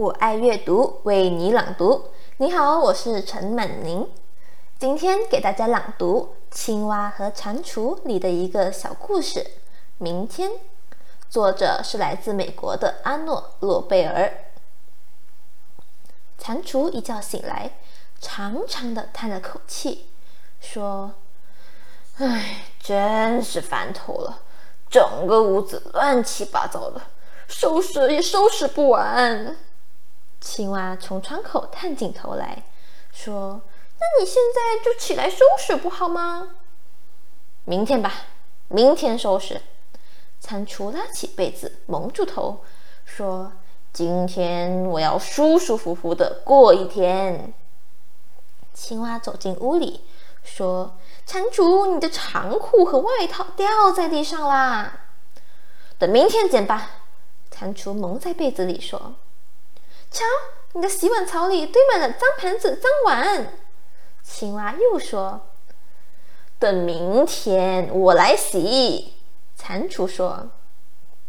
[0.00, 2.06] 我爱阅读，为你朗读。
[2.38, 4.08] 你好，我是陈满宁。
[4.78, 9.46] 今天给大家朗读《青蛙和蟾蜍》里的一个小故事。
[9.98, 10.52] 明天，
[11.28, 14.32] 作者是来自美国的阿诺·洛贝尔。
[16.38, 17.72] 蟾蜍一觉醒来，
[18.18, 20.08] 长长的叹了口气，
[20.62, 21.12] 说
[22.16, 24.40] ：“唉，真是烦透了，
[24.88, 27.02] 整个屋子乱七八糟的，
[27.48, 29.54] 收拾也收拾不完。”
[30.40, 32.62] 青蛙从窗口探进头来
[33.12, 33.60] 说
[34.00, 36.56] ：“那你现在就起来收拾不好吗
[37.66, 38.12] ？”“明天吧，
[38.68, 39.60] 明天收拾。”
[40.40, 42.64] 蟾蜍拉起被子蒙住头
[43.04, 43.52] 说
[43.92, 47.52] ：“今天我要舒舒服服的过一天。”
[48.72, 50.00] 青蛙走进屋里
[50.42, 55.00] 说：“蟾蜍，你的长裤和外套掉在地上啦，
[55.98, 56.92] 等明天捡吧。”
[57.52, 59.16] 蟾蜍蒙在被子里说。
[60.10, 60.24] 瞧，
[60.72, 63.52] 你的洗碗槽里堆满了脏盘子、脏碗。
[64.22, 65.48] 青蛙又说
[66.58, 69.14] ：“等明天我来洗。”
[69.56, 70.48] 蟾蜍说：“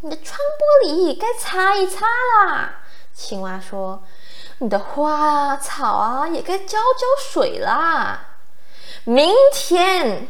[0.00, 2.80] 你的窗玻璃该擦一擦啦。”
[3.12, 4.02] 青蛙说
[4.58, 8.36] ：“你的花啊、草啊也该浇浇水啦。”
[9.04, 10.28] 明天，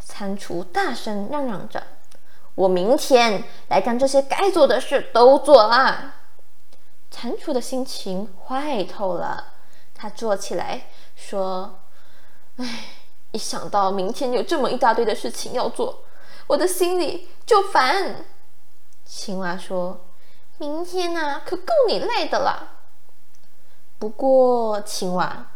[0.00, 1.82] 蟾蜍大声嚷嚷着
[2.54, 6.14] ：“我明天来将这些该做的事都做了。”
[7.14, 9.52] 蟾蜍的心情坏透了，
[9.94, 11.78] 他坐起来说
[12.56, 12.86] ：“唉，
[13.30, 16.02] 一想到明天有这么一大堆的事情要做，
[16.48, 18.24] 我的心里就烦。”
[19.04, 20.00] 青蛙说
[20.58, 22.78] ：“明天呢，可够你累的了。”
[24.00, 25.46] 不过，青蛙，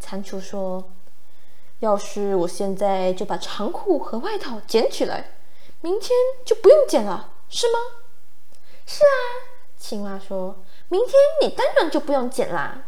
[0.00, 0.90] 蟾蜍说
[1.78, 5.32] ：“要是我现在就把长裤和外套捡起来，
[5.82, 6.10] 明天
[6.44, 7.78] 就不用捡了，是吗
[8.86, 10.56] ？”“是啊。”青蛙说。
[10.94, 11.12] 明天
[11.42, 12.84] 你当然就不用捡啦。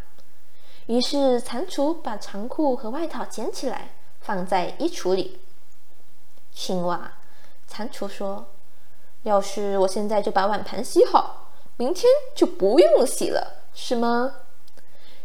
[0.87, 5.41] 于是蟾蜍把长裤和外套捡起来，放在衣橱里。
[6.53, 7.15] 青蛙，
[7.69, 8.47] 蟾蜍说
[9.27, 14.37] ：“要是我现在就把碗盘洗好，明天就不用洗了，是吗？”“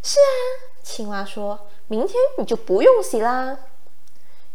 [0.02, 0.34] 是啊。”
[0.82, 3.60] 青蛙说：“明天你就不用洗啦。”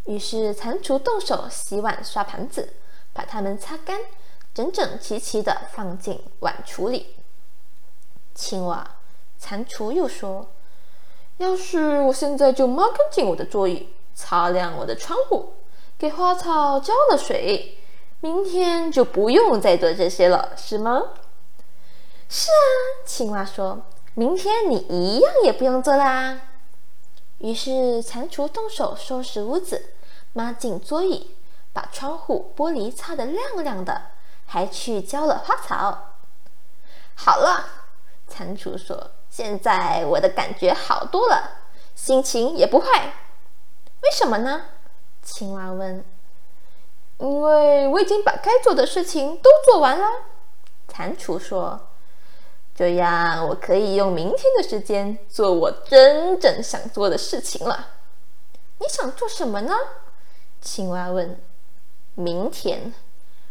[0.06, 2.72] 于是蟾蜍动手洗碗、刷盘子，
[3.12, 4.00] 把它们擦干，
[4.52, 7.14] 整整齐齐的放进碗橱里。
[8.36, 8.86] 青蛙，
[9.40, 10.46] 蟾蜍又说
[11.38, 15.54] ：“要是我现在就抹干净我的桌椅，擦亮我的窗户，
[15.98, 17.78] 给花草浇了水，
[18.20, 21.02] 明天就不用再做这些了，是吗
[22.28, 22.60] ？”“是啊。”
[23.06, 23.80] 青蛙说
[24.12, 26.38] ，“明天你一样也不用做啦。”
[27.40, 29.94] 于是蟾蜍动手收拾屋子，
[30.34, 31.34] 抹净桌椅，
[31.72, 34.02] 把窗户玻璃擦得亮亮的，
[34.44, 36.16] 还去浇了花草。
[37.14, 37.75] 好了。
[38.28, 41.62] 蟾蜍说：“现在我的感觉好多了，
[41.94, 43.14] 心情也不坏。
[44.02, 44.62] 为什么呢？”
[45.22, 46.04] 青蛙问。
[47.18, 50.06] “因为我已经把该做的事情都做完了。”
[50.86, 51.88] 蟾蜍说。
[52.74, 57.88] “这样我可以用明天的时间做我真正想做的事情了。
[58.78, 59.74] ”“你想做什么呢？”
[60.60, 61.40] 青蛙问。
[62.14, 62.92] “明天，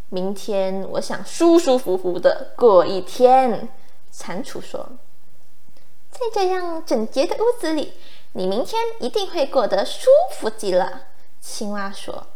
[0.09, 3.67] 明天我想舒舒服服的过一天。”
[4.17, 4.91] 蟾蜍说
[6.09, 7.93] ：“在这样整洁的屋子里，
[8.31, 11.07] 你明天一定会过得舒服极了。”
[11.41, 12.27] 青蛙说。